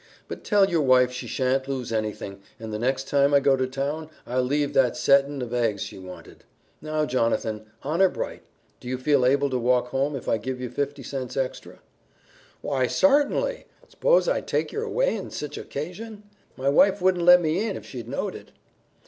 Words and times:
But 0.27 0.43
tell 0.43 0.67
your 0.67 0.81
wife 0.81 1.11
she 1.11 1.27
shan't 1.27 1.67
lose 1.67 1.93
anything, 1.93 2.41
and 2.59 2.73
the 2.73 2.79
next 2.79 3.07
time 3.07 3.35
I 3.35 3.39
go 3.39 3.55
to 3.55 3.67
town 3.67 4.09
I'll 4.25 4.41
leave 4.41 4.73
that 4.73 4.97
settin' 4.97 5.43
of 5.43 5.53
eggs 5.53 5.83
she 5.83 5.99
wanted. 5.99 6.43
Now, 6.81 7.05
Jonathan, 7.05 7.67
honor 7.83 8.09
bright, 8.09 8.41
do 8.79 8.87
you 8.87 8.97
feel 8.97 9.23
able 9.27 9.51
to 9.51 9.59
walk 9.59 9.89
home 9.89 10.15
if 10.15 10.27
I 10.27 10.39
give 10.39 10.59
you 10.59 10.71
fifty 10.71 11.03
cents 11.03 11.37
extra?" 11.37 11.81
"Why, 12.61 12.87
sartinly! 12.87 13.67
S'pose 13.89 14.27
I'd 14.27 14.47
take 14.47 14.71
yer 14.71 14.81
away 14.81 15.15
on 15.19 15.29
sich 15.29 15.55
a 15.59 15.63
'casion? 15.63 16.23
My 16.57 16.67
wife 16.69 16.99
wouldn't 16.99 17.23
let 17.23 17.39
me 17.39 17.63
in 17.63 17.77
if 17.77 17.85
she 17.85 18.01
knowed 18.01 18.33
it." 18.33 18.49